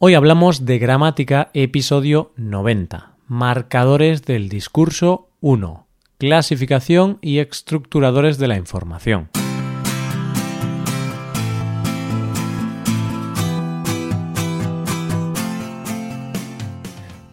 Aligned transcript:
Hoy 0.00 0.14
hablamos 0.14 0.64
de 0.64 0.78
gramática 0.78 1.50
episodio 1.54 2.30
90, 2.36 3.14
marcadores 3.26 4.24
del 4.24 4.48
discurso 4.48 5.28
1, 5.40 5.88
clasificación 6.18 7.18
y 7.20 7.40
estructuradores 7.40 8.38
de 8.38 8.46
la 8.46 8.56
información. 8.56 9.28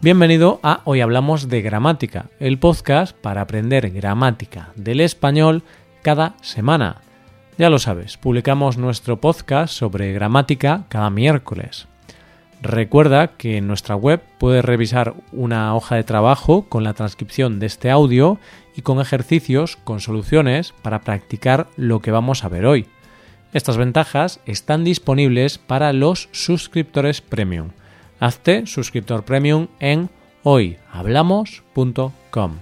Bienvenido 0.02 0.58
a 0.64 0.80
Hoy 0.82 1.02
Hablamos 1.02 1.48
de 1.48 1.62
Gramática, 1.62 2.26
el 2.40 2.58
podcast 2.58 3.16
para 3.16 3.42
aprender 3.42 3.90
gramática 3.90 4.72
del 4.74 5.02
español 5.02 5.62
cada 6.02 6.34
semana. 6.42 6.96
Ya 7.58 7.70
lo 7.70 7.78
sabes, 7.78 8.16
publicamos 8.16 8.76
nuestro 8.76 9.20
podcast 9.20 9.72
sobre 9.72 10.12
gramática 10.12 10.86
cada 10.88 11.10
miércoles. 11.10 11.86
Recuerda 12.66 13.36
que 13.36 13.58
en 13.58 13.68
nuestra 13.68 13.94
web 13.94 14.20
puedes 14.38 14.64
revisar 14.64 15.14
una 15.30 15.76
hoja 15.76 15.94
de 15.94 16.02
trabajo 16.02 16.66
con 16.68 16.82
la 16.82 16.94
transcripción 16.94 17.60
de 17.60 17.66
este 17.66 17.92
audio 17.92 18.40
y 18.74 18.82
con 18.82 19.00
ejercicios 19.00 19.76
con 19.76 20.00
soluciones 20.00 20.74
para 20.82 21.02
practicar 21.02 21.68
lo 21.76 22.00
que 22.00 22.10
vamos 22.10 22.42
a 22.42 22.48
ver 22.48 22.66
hoy. 22.66 22.86
Estas 23.52 23.76
ventajas 23.76 24.40
están 24.46 24.82
disponibles 24.82 25.58
para 25.58 25.92
los 25.92 26.28
suscriptores 26.32 27.20
premium 27.20 27.68
Hazte 28.18 28.66
suscriptor 28.66 29.24
premium 29.24 29.68
en 29.78 30.10
hoyhablamos.com. 30.42 32.56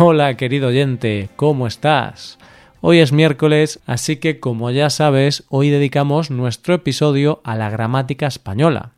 Hola 0.00 0.36
querido 0.36 0.66
oyente, 0.66 1.28
¿cómo 1.36 1.68
estás? 1.68 2.40
Hoy 2.80 2.98
es 2.98 3.12
miércoles, 3.12 3.78
así 3.86 4.16
que 4.16 4.40
como 4.40 4.72
ya 4.72 4.90
sabes, 4.90 5.44
hoy 5.48 5.70
dedicamos 5.70 6.32
nuestro 6.32 6.74
episodio 6.74 7.40
a 7.44 7.54
la 7.54 7.70
gramática 7.70 8.26
española. 8.26 8.97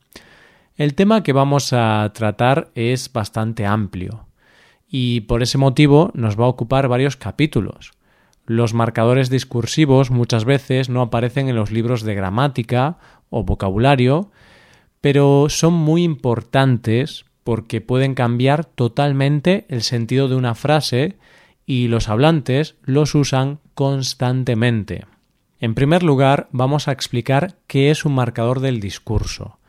El 0.81 0.95
tema 0.95 1.23
que 1.23 1.35
vamos 1.35 1.75
a 1.75 2.11
tratar 2.15 2.71
es 2.75 3.13
bastante 3.13 3.67
amplio 3.67 4.25
y 4.89 5.21
por 5.21 5.43
ese 5.43 5.59
motivo 5.59 6.11
nos 6.15 6.41
va 6.41 6.47
a 6.47 6.49
ocupar 6.49 6.89
varios 6.89 7.19
capítulos. 7.19 7.93
Los 8.47 8.73
marcadores 8.73 9.29
discursivos 9.29 10.11
muchas 10.11 10.47
veces 10.47 10.89
no 10.89 11.03
aparecen 11.03 11.51
en 11.51 11.57
los 11.57 11.71
libros 11.71 12.01
de 12.03 12.15
gramática 12.15 12.97
o 13.29 13.45
vocabulario 13.45 14.31
pero 15.03 15.51
son 15.51 15.75
muy 15.75 16.03
importantes 16.03 17.27
porque 17.45 17.83
pueden 17.83 18.15
cambiar 18.15 18.65
totalmente 18.65 19.67
el 19.69 19.83
sentido 19.83 20.29
de 20.29 20.37
una 20.37 20.55
frase 20.55 21.19
y 21.67 21.89
los 21.89 22.09
hablantes 22.09 22.77
los 22.85 23.15
usan 23.15 23.59
constantemente. 23.75 25.05
En 25.59 25.75
primer 25.75 26.03
lugar, 26.03 26.49
vamos 26.53 26.89
a 26.89 26.93
explicar 26.93 27.59
qué 27.67 27.91
es 27.91 28.07
un 28.07 28.15
marcador 28.15 28.61
del 28.61 28.81
discurso, 28.81 29.60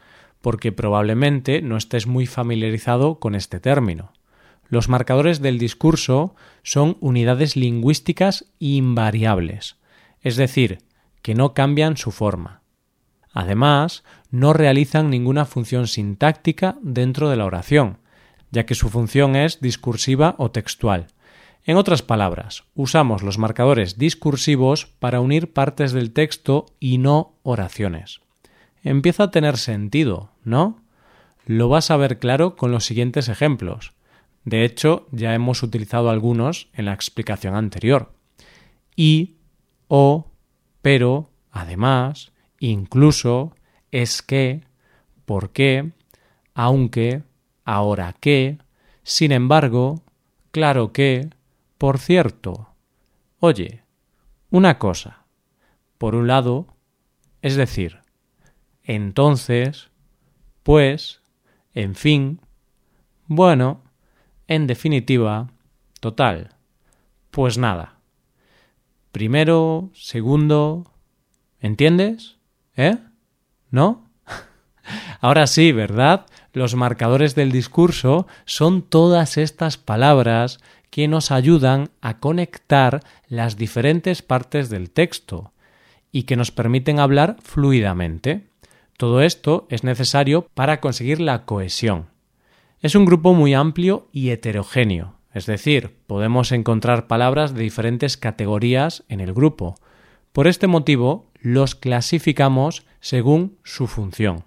porque 0.42 0.72
probablemente 0.72 1.62
no 1.62 1.78
estés 1.78 2.08
muy 2.08 2.26
familiarizado 2.26 3.20
con 3.20 3.36
este 3.36 3.60
término. 3.60 4.12
Los 4.68 4.90
marcadores 4.90 5.42
del 5.42 5.60
discurso 5.60 6.36
son 6.64 6.98
unidades 7.00 7.56
lingüísticas 7.56 8.46
invariables, 8.60 9.78
es 10.22 10.36
decir, 10.36 10.80
que 11.22 11.36
no 11.36 11.54
cambian 11.54 11.98
su 11.98 12.12
forma. 12.12 12.62
Además, 13.34 14.04
no 14.30 14.54
realizan 14.54 15.10
ninguna 15.10 15.46
función 15.46 15.88
sintáctica 15.88 16.78
dentro 16.82 17.30
de 17.30 17.36
la 17.36 17.46
oración, 17.46 17.98
ya 18.52 18.66
que 18.66 18.76
su 18.76 18.90
función 18.90 19.36
es 19.36 19.62
discursiva 19.62 20.36
o 20.38 20.52
textual. 20.52 21.08
En 21.64 21.78
otras 21.78 22.02
palabras, 22.02 22.64
usamos 22.74 23.24
los 23.24 23.38
marcadores 23.38 23.98
discursivos 23.98 24.88
para 24.88 25.22
unir 25.22 25.54
partes 25.54 25.92
del 25.92 26.12
texto 26.12 26.66
y 26.80 26.98
no 26.98 27.36
oraciones. 27.44 28.22
Empieza 28.84 29.24
a 29.24 29.32
tener 29.32 29.58
sentido, 29.58 30.32
¿no? 30.44 30.82
Lo 31.46 31.70
vas 31.70 31.92
a 31.92 31.98
ver 31.98 32.20
claro 32.20 32.56
con 32.56 32.72
los 32.72 32.86
siguientes 32.86 33.30
ejemplos. 33.30 33.94
De 34.44 34.66
hecho, 34.66 35.08
ya 35.12 35.36
hemos 35.36 35.62
utilizado 35.64 36.10
algunos 36.10 36.70
en 36.74 36.86
la 36.86 36.94
explicación 36.94 37.56
anterior. 37.56 38.14
Y, 38.96 39.36
o, 39.88 40.32
pero, 40.82 41.30
además, 41.52 42.32
incluso, 42.60 43.56
es 43.92 44.22
que, 44.22 44.62
por 45.26 45.52
qué, 45.52 45.92
aunque, 46.54 47.24
ahora 47.66 48.16
que, 48.20 48.58
sin 49.04 49.32
embargo, 49.32 50.04
claro 50.52 50.92
que, 50.92 51.30
por 51.78 52.00
cierto. 52.00 52.70
Oye, 53.40 53.84
una 54.50 54.78
cosa. 54.78 55.26
Por 55.98 56.16
un 56.16 56.28
lado, 56.28 56.68
es 57.42 57.56
decir, 57.56 58.01
entonces, 58.96 59.90
pues, 60.64 61.22
en 61.74 61.96
fin, 61.96 62.42
bueno, 63.28 63.82
en 64.48 64.68
definitiva, 64.68 65.50
total. 66.02 66.56
Pues 67.30 67.58
nada. 67.58 68.00
Primero, 69.14 69.92
segundo, 69.94 70.92
¿entiendes? 71.62 72.38
¿Eh? 72.76 72.98
¿No? 73.70 74.10
Ahora 75.22 75.48
sí, 75.48 75.72
¿verdad? 75.72 76.26
Los 76.52 76.76
marcadores 76.76 77.34
del 77.34 77.54
discurso 77.54 78.28
son 78.44 78.82
todas 78.82 79.38
estas 79.38 79.78
palabras 79.78 80.60
que 80.90 81.08
nos 81.08 81.32
ayudan 81.32 81.92
a 82.02 82.20
conectar 82.20 83.00
las 83.30 83.56
diferentes 83.56 84.22
partes 84.22 84.70
del 84.70 84.92
texto 84.92 85.54
y 86.12 86.24
que 86.24 86.36
nos 86.36 86.52
permiten 86.52 87.00
hablar 87.00 87.38
fluidamente. 87.42 88.51
Todo 89.02 89.22
esto 89.24 89.66
es 89.72 89.84
necesario 89.84 90.48
para 90.54 90.80
conseguir 90.80 91.20
la 91.20 91.44
cohesión. 91.46 92.12
Es 92.82 92.94
un 92.94 93.06
grupo 93.06 93.34
muy 93.34 93.56
amplio 93.56 94.08
y 94.12 94.30
heterogéneo, 94.30 95.16
es 95.34 95.48
decir, 95.48 95.98
podemos 96.06 96.52
encontrar 96.52 97.08
palabras 97.08 97.56
de 97.56 97.64
diferentes 97.64 98.16
categorías 98.16 99.04
en 99.10 99.20
el 99.20 99.34
grupo. 99.34 99.74
Por 100.34 100.46
este 100.46 100.68
motivo, 100.68 101.32
los 101.40 101.74
clasificamos 101.74 102.86
según 103.00 103.58
su 103.64 103.88
función. 103.88 104.44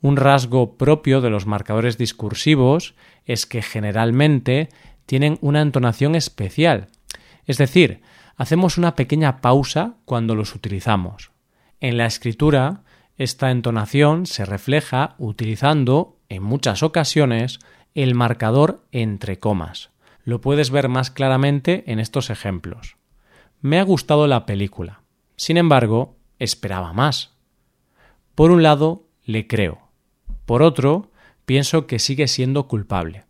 Un 0.00 0.16
rasgo 0.16 0.78
propio 0.78 1.20
de 1.20 1.28
los 1.28 1.44
marcadores 1.44 1.98
discursivos 1.98 2.94
es 3.26 3.44
que 3.44 3.60
generalmente 3.60 4.70
tienen 5.04 5.36
una 5.42 5.60
entonación 5.60 6.14
especial, 6.14 6.86
es 7.44 7.58
decir, 7.58 8.00
hacemos 8.36 8.78
una 8.78 8.94
pequeña 8.94 9.42
pausa 9.42 9.96
cuando 10.06 10.34
los 10.34 10.54
utilizamos. 10.54 11.30
En 11.80 11.98
la 11.98 12.06
escritura, 12.06 12.84
esta 13.18 13.50
entonación 13.50 14.26
se 14.26 14.44
refleja 14.44 15.14
utilizando, 15.18 16.18
en 16.28 16.42
muchas 16.42 16.82
ocasiones, 16.82 17.58
el 17.94 18.14
marcador 18.14 18.84
entre 18.92 19.38
comas. 19.38 19.90
Lo 20.24 20.40
puedes 20.40 20.70
ver 20.70 20.88
más 20.88 21.10
claramente 21.10 21.84
en 21.86 21.98
estos 21.98 22.28
ejemplos. 22.30 22.96
Me 23.62 23.78
ha 23.78 23.84
gustado 23.84 24.26
la 24.26 24.44
película. 24.44 25.00
Sin 25.36 25.56
embargo, 25.56 26.16
esperaba 26.38 26.92
más. 26.92 27.32
Por 28.34 28.50
un 28.50 28.62
lado, 28.62 29.04
le 29.24 29.46
creo. 29.46 29.88
Por 30.44 30.62
otro, 30.62 31.10
pienso 31.46 31.86
que 31.86 31.98
sigue 31.98 32.28
siendo 32.28 32.68
culpable. 32.68 33.24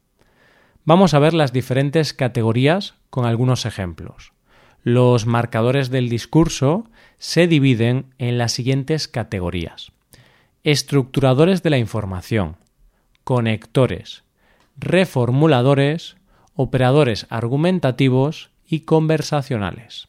Vamos 0.85 1.15
a 1.15 1.19
ver 1.21 1.33
las 1.33 1.53
diferentes 1.53 2.13
categorías 2.13 2.95
con 3.11 3.25
algunos 3.25 3.67
ejemplos. 3.67 4.33
Los 4.89 5.27
marcadores 5.27 5.91
del 5.91 6.09
discurso 6.09 6.89
se 7.19 7.49
dividen 7.49 8.15
en 8.19 8.39
las 8.39 8.53
siguientes 8.53 9.09
categorías. 9.09 9.91
Estructuradores 10.63 11.65
de 11.65 11.71
la 11.71 11.79
información, 11.79 12.55
conectores, 13.25 14.23
reformuladores, 14.77 16.15
operadores 16.55 17.27
argumentativos 17.31 18.51
y 18.65 18.83
conversacionales. 18.83 20.07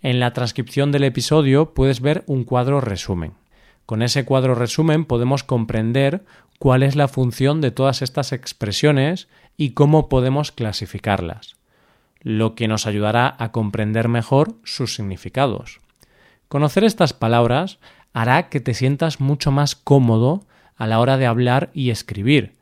En 0.00 0.20
la 0.20 0.32
transcripción 0.32 0.90
del 0.90 1.04
episodio 1.04 1.74
puedes 1.74 2.00
ver 2.00 2.24
un 2.26 2.44
cuadro 2.44 2.80
resumen. 2.80 3.34
Con 3.84 4.00
ese 4.00 4.24
cuadro 4.24 4.54
resumen 4.54 5.04
podemos 5.04 5.44
comprender 5.44 6.24
cuál 6.58 6.82
es 6.82 6.96
la 6.96 7.08
función 7.08 7.60
de 7.60 7.72
todas 7.72 8.00
estas 8.00 8.32
expresiones 8.32 9.28
y 9.58 9.72
cómo 9.72 10.08
podemos 10.08 10.50
clasificarlas, 10.50 11.56
lo 12.22 12.54
que 12.54 12.68
nos 12.68 12.86
ayudará 12.86 13.34
a 13.38 13.52
comprender 13.52 14.08
mejor 14.08 14.54
sus 14.64 14.94
significados. 14.94 15.80
Conocer 16.48 16.84
estas 16.84 17.12
palabras 17.12 17.78
hará 18.12 18.48
que 18.48 18.60
te 18.60 18.74
sientas 18.74 19.20
mucho 19.20 19.50
más 19.50 19.74
cómodo 19.74 20.44
a 20.76 20.86
la 20.86 21.00
hora 21.00 21.16
de 21.16 21.26
hablar 21.26 21.70
y 21.74 21.90
escribir, 21.90 22.52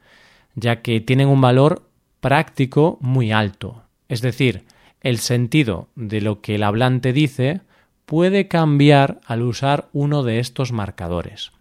ya 0.55 0.83
que 0.83 1.01
tienen 1.01 1.29
un 1.29 1.41
valor 1.41 1.89
práctico 2.21 2.99
muy 3.01 3.33
alto. 3.33 3.83
Es 4.09 4.21
decir, 4.21 4.65
el 5.01 5.19
sentido 5.19 5.89
de 5.95 6.21
lo 6.21 6.41
que 6.41 6.57
el 6.57 6.63
hablante 6.63 7.13
dice 7.13 7.61
puede 8.07 8.49
cambiar 8.49 9.21
al 9.25 9.43
usar 9.43 9.89
uno 9.93 10.23
de 10.23 10.41
estos 10.41 10.73
marcadores. 10.73 11.53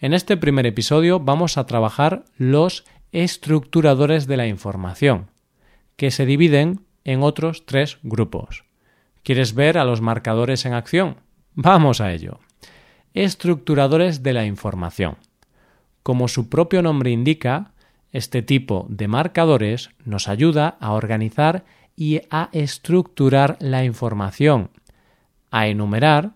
En 0.00 0.14
este 0.14 0.36
primer 0.36 0.66
episodio 0.66 1.20
vamos 1.20 1.56
a 1.56 1.66
trabajar 1.66 2.24
los 2.36 2.84
estructuradores 3.12 4.26
de 4.26 4.36
la 4.36 4.46
información, 4.46 5.28
que 5.96 6.10
se 6.10 6.26
dividen 6.26 6.80
en 7.04 7.22
otros 7.22 7.66
tres 7.66 7.98
grupos. 8.02 8.64
¿Quieres 9.22 9.54
ver 9.54 9.78
a 9.78 9.84
los 9.84 10.00
marcadores 10.00 10.64
en 10.66 10.72
acción? 10.72 11.16
Vamos 11.54 12.00
a 12.00 12.12
ello. 12.12 12.40
Estructuradores 13.14 14.22
de 14.22 14.32
la 14.32 14.46
información. 14.46 15.16
Como 16.02 16.28
su 16.28 16.48
propio 16.48 16.82
nombre 16.82 17.10
indica, 17.10 17.72
este 18.10 18.42
tipo 18.42 18.86
de 18.88 19.08
marcadores 19.08 19.90
nos 20.04 20.28
ayuda 20.28 20.76
a 20.80 20.92
organizar 20.92 21.64
y 21.96 22.20
a 22.30 22.48
estructurar 22.52 23.56
la 23.60 23.84
información, 23.84 24.70
a 25.50 25.68
enumerar 25.68 26.32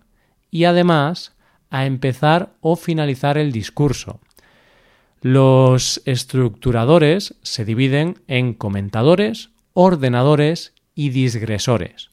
y 0.50 0.64
además 0.64 1.34
a 1.70 1.86
empezar 1.86 2.54
o 2.60 2.76
finalizar 2.76 3.36
el 3.38 3.52
discurso. 3.52 4.20
Los 5.20 6.02
estructuradores 6.04 7.34
se 7.42 7.64
dividen 7.64 8.22
en 8.28 8.54
comentadores, 8.54 9.50
ordenadores 9.78 10.72
y 10.94 11.10
disgresores. 11.10 12.10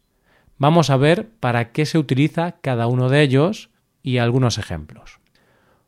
Vamos 0.58 0.90
a 0.90 0.98
ver 0.98 1.30
para 1.40 1.72
qué 1.72 1.86
se 1.86 1.98
utiliza 1.98 2.58
cada 2.60 2.88
uno 2.88 3.08
de 3.08 3.22
ellos 3.22 3.70
y 4.02 4.18
algunos 4.18 4.58
ejemplos. 4.58 5.20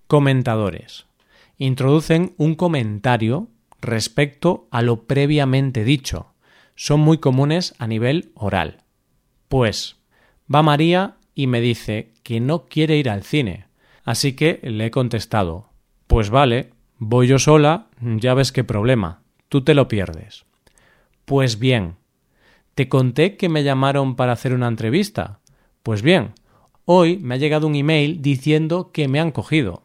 Comentadores. 0.07 1.05
Introducen 1.57 2.33
un 2.37 2.55
comentario 2.55 3.49
respecto 3.81 4.69
a 4.71 4.81
lo 4.81 5.03
previamente 5.03 5.83
dicho. 5.83 6.33
Son 6.75 7.01
muy 7.01 7.17
comunes 7.17 7.75
a 7.77 7.87
nivel 7.87 8.31
oral. 8.35 8.83
Pues, 9.49 9.97
va 10.53 10.63
María 10.63 11.17
y 11.33 11.47
me 11.47 11.59
dice 11.59 12.13
que 12.23 12.39
no 12.39 12.67
quiere 12.67 12.95
ir 12.95 13.09
al 13.09 13.23
cine. 13.23 13.65
Así 14.05 14.31
que 14.31 14.61
le 14.63 14.85
he 14.85 14.91
contestado, 14.91 15.71
pues 16.07 16.29
vale, 16.29 16.69
voy 16.99 17.27
yo 17.27 17.37
sola, 17.37 17.87
ya 17.99 18.33
ves 18.33 18.53
qué 18.53 18.63
problema, 18.63 19.23
tú 19.49 19.61
te 19.61 19.73
lo 19.73 19.89
pierdes. 19.89 20.45
Pues 21.25 21.57
bien, 21.57 21.95
¿te 22.75 22.87
conté 22.87 23.35
que 23.35 23.49
me 23.49 23.63
llamaron 23.63 24.15
para 24.15 24.33
hacer 24.33 24.53
una 24.53 24.67
entrevista? 24.67 25.39
Pues 25.81 26.03
bien, 26.03 26.33
hoy 26.85 27.17
me 27.17 27.33
ha 27.33 27.37
llegado 27.37 27.65
un 27.65 27.75
email 27.75 28.21
diciendo 28.21 28.91
que 28.91 29.07
me 29.07 29.19
han 29.19 29.31
cogido. 29.31 29.83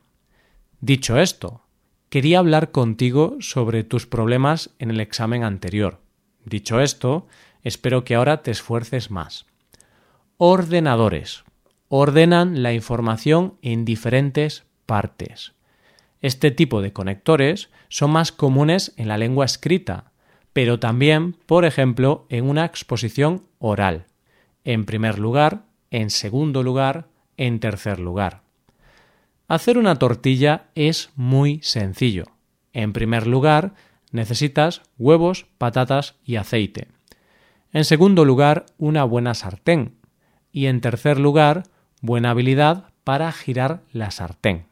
Dicho 0.82 1.18
esto, 1.18 1.62
quería 2.10 2.40
hablar 2.40 2.72
contigo 2.72 3.36
sobre 3.40 3.84
tus 3.84 4.06
problemas 4.06 4.70
en 4.78 4.90
el 4.90 5.00
examen 5.00 5.42
anterior. 5.42 6.00
Dicho 6.44 6.78
esto, 6.80 7.26
espero 7.62 8.04
que 8.04 8.16
ahora 8.16 8.42
te 8.42 8.50
esfuerces 8.50 9.10
más. 9.10 9.46
Ordenadores. 10.36 11.44
Ordenan 11.88 12.62
la 12.62 12.74
información 12.74 13.54
en 13.62 13.86
diferentes 13.86 14.64
partes. 14.84 15.54
Este 16.20 16.50
tipo 16.50 16.82
de 16.82 16.92
conectores 16.92 17.70
son 17.88 18.10
más 18.10 18.30
comunes 18.30 18.92
en 18.96 19.08
la 19.08 19.16
lengua 19.16 19.46
escrita, 19.46 20.09
pero 20.52 20.78
también, 20.78 21.36
por 21.46 21.64
ejemplo, 21.64 22.26
en 22.28 22.48
una 22.48 22.64
exposición 22.64 23.44
oral. 23.58 24.06
En 24.64 24.84
primer 24.84 25.18
lugar, 25.18 25.64
en 25.90 26.10
segundo 26.10 26.62
lugar, 26.62 27.06
en 27.36 27.60
tercer 27.60 27.98
lugar. 27.98 28.42
Hacer 29.48 29.78
una 29.78 29.96
tortilla 29.96 30.68
es 30.74 31.10
muy 31.16 31.60
sencillo. 31.62 32.26
En 32.72 32.92
primer 32.92 33.26
lugar, 33.26 33.74
necesitas 34.12 34.82
huevos, 34.98 35.46
patatas 35.58 36.16
y 36.24 36.36
aceite. 36.36 36.88
En 37.72 37.84
segundo 37.84 38.24
lugar, 38.24 38.66
una 38.78 39.04
buena 39.04 39.34
sartén, 39.34 39.96
y 40.52 40.66
en 40.66 40.80
tercer 40.80 41.18
lugar, 41.18 41.64
buena 42.00 42.30
habilidad 42.30 42.90
para 43.04 43.30
girar 43.32 43.82
la 43.92 44.10
sartén. 44.10 44.66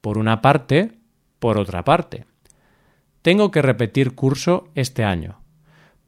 Por 0.00 0.18
una 0.18 0.40
parte, 0.40 0.92
por 1.38 1.58
otra 1.58 1.84
parte. 1.84 2.26
Tengo 3.22 3.50
que 3.50 3.62
repetir 3.62 4.14
curso 4.14 4.68
este 4.74 5.04
año. 5.04 5.40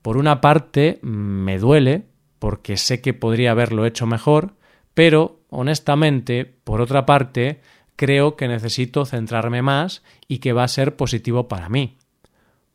Por 0.00 0.16
una 0.16 0.40
parte, 0.40 0.98
me 1.02 1.58
duele, 1.58 2.06
porque 2.38 2.76
sé 2.76 3.00
que 3.00 3.14
podría 3.14 3.52
haberlo 3.52 3.86
hecho 3.86 4.06
mejor, 4.06 4.54
pero, 4.94 5.40
honestamente, 5.48 6.44
por 6.44 6.80
otra 6.80 7.06
parte, 7.06 7.60
creo 7.96 8.36
que 8.36 8.48
necesito 8.48 9.04
centrarme 9.04 9.62
más 9.62 10.02
y 10.26 10.38
que 10.38 10.52
va 10.52 10.64
a 10.64 10.68
ser 10.68 10.96
positivo 10.96 11.48
para 11.48 11.68
mí. 11.68 11.98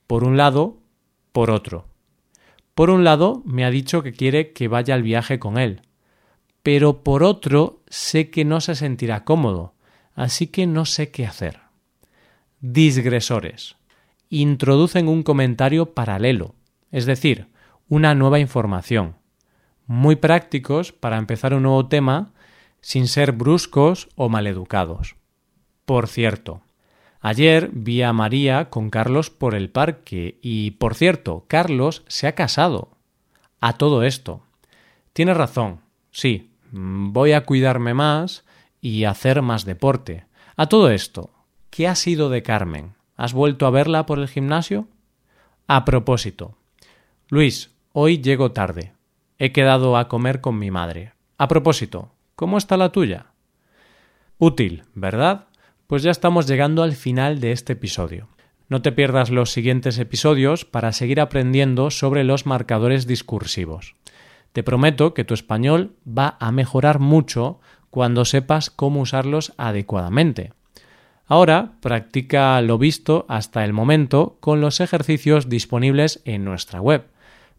Por 0.06 0.24
un 0.24 0.38
lado, 0.38 0.78
por 1.31 1.51
otro. 1.51 1.86
Por 2.75 2.90
un 2.92 3.04
lado, 3.04 3.42
me 3.44 3.66
ha 3.66 3.72
dicho 3.72 4.04
que 4.04 4.13
quiere 4.13 4.54
que 4.54 4.68
vaya 4.68 4.94
al 4.94 5.04
viaje 5.04 5.40
con 5.40 5.57
él, 5.57 5.81
pero 6.63 7.04
por 7.04 7.24
otro 7.24 7.81
sé 7.88 8.30
que 8.30 8.45
no 8.45 8.62
se 8.62 8.75
sentirá 8.75 9.24
cómodo, 9.24 9.74
así 10.13 10.48
que 10.48 10.68
no 10.68 10.86
sé 10.86 11.10
qué 11.10 11.25
hacer. 11.25 11.60
Disgresores. 12.62 13.75
Introducen 14.29 15.07
un 15.07 15.24
comentario 15.24 15.94
paralelo, 15.94 16.56
es 16.91 17.06
decir, 17.06 17.47
una 17.88 18.13
nueva 18.13 18.39
información. 18.39 19.15
Muy 19.85 20.18
prácticos 20.18 20.91
para 20.91 21.18
empezar 21.18 21.53
un 21.53 21.63
nuevo 21.63 21.88
tema 21.88 22.33
sin 22.81 23.07
ser 23.07 23.31
bruscos 23.31 24.09
o 24.15 24.27
maleducados. 24.27 25.15
Por 25.85 26.07
cierto, 26.07 26.62
ayer 27.21 27.69
vi 27.71 28.01
a 28.01 28.12
María 28.12 28.69
con 28.69 28.89
Carlos 28.89 29.29
por 29.29 29.56
el 29.56 29.69
parque 29.69 30.39
y, 30.41 30.71
por 30.71 30.95
cierto, 30.95 31.45
Carlos 31.47 32.03
se 32.07 32.27
ha 32.27 32.35
casado. 32.35 32.97
A 33.62 33.73
todo 33.77 34.03
esto. 34.03 34.44
Tiene 35.13 35.33
razón, 35.33 35.80
sí, 36.12 36.51
voy 36.71 37.31
a 37.31 37.45
cuidarme 37.45 37.94
más 37.94 38.44
y 38.81 39.06
hacer 39.06 39.41
más 39.41 39.63
deporte. 39.63 40.25
A 40.57 40.68
todo 40.68 40.91
esto, 40.91 41.31
¿qué 41.69 41.88
ha 41.88 41.95
sido 41.95 42.30
de 42.30 42.44
Carmen? 42.44 42.96
¿Has 43.18 43.34
vuelto 43.34 43.66
a 43.66 43.72
verla 43.72 44.06
por 44.06 44.19
el 44.19 44.28
gimnasio? 44.28 44.88
A 45.68 45.84
propósito. 45.86 46.56
Luis, 47.30 47.72
hoy 47.92 48.22
llego 48.22 48.52
tarde. 48.52 48.94
He 49.40 49.52
quedado 49.52 49.98
a 49.98 50.08
comer 50.08 50.40
con 50.40 50.60
mi 50.60 50.69
madre. 50.69 51.14
A 51.40 51.48
propósito, 51.48 52.14
¿cómo 52.36 52.60
está 52.60 52.78
la 52.78 52.92
tuya? 52.92 53.31
Útil, 54.38 54.84
¿verdad? 54.94 55.48
Pues 55.88 56.04
ya 56.04 56.12
estamos 56.12 56.48
llegando 56.48 56.84
al 56.84 56.94
final 56.94 57.40
de 57.40 57.52
este 57.52 57.74
episodio. 57.74 58.28
No 58.69 58.84
te 58.84 58.92
pierdas 58.92 59.31
los 59.31 59.52
siguientes 59.52 59.98
episodios 59.98 60.64
para 60.64 60.92
seguir 60.92 61.19
aprendiendo 61.19 61.90
sobre 61.90 62.24
los 62.24 62.46
marcadores 62.46 63.08
discursivos. 63.08 63.96
Te 64.54 64.62
prometo 64.62 65.14
que 65.16 65.24
tu 65.24 65.34
español 65.34 65.96
va 66.08 66.38
a 66.40 66.52
mejorar 66.52 67.00
mucho 67.00 67.60
cuando 67.90 68.25
sepas 68.25 68.69
cómo 68.69 69.02
usarlos 69.02 69.54
adecuadamente. 69.58 70.54
Ahora 71.27 71.74
practica 71.81 72.59
lo 72.62 72.77
visto 72.77 73.25
hasta 73.27 73.65
el 73.65 73.74
momento 73.74 74.38
con 74.39 74.62
los 74.62 74.79
ejercicios 74.79 75.50
disponibles 75.50 76.21
en 76.25 76.45
nuestra 76.45 76.81
web. 76.81 77.06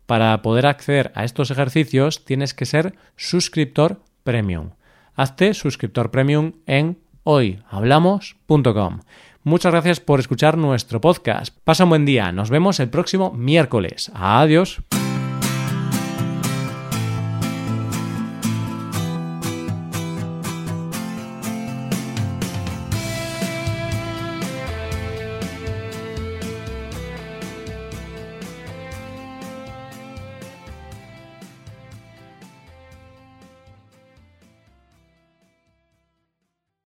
Para 0.07 0.41
poder 0.41 0.67
acceder 0.67 1.13
a 1.15 1.25
estos 1.25 1.51
ejercicios 1.51 2.25
tienes 2.25 2.55
que 2.55 2.65
ser 2.65 2.95
suscriptor 3.17 4.01
premium. 4.25 4.71
Hazte 5.15 5.53
suscriptor 5.53 6.11
premium 6.11 6.53
en 6.67 6.99
hoyhablamos.com. 7.25 9.01
Muchas 9.45 9.73
gracias 9.73 10.01
por 10.01 10.21
escuchar 10.21 10.57
nuestro 10.57 11.01
podcast. 11.01 11.55
Pasa 11.65 11.85
un 11.85 11.91
buen 11.91 12.07
día. 12.07 12.33
Nos 12.33 12.49
vemos 12.51 12.81
el 12.81 12.89
próximo 12.89 13.33
miércoles. 13.33 14.11
Adiós. 14.15 14.81